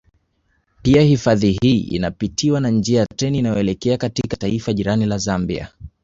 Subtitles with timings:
[0.81, 5.67] Pia hifadhi hii inapitiwa na njia ya treni inayoelekea katika taifa jirani la Zambia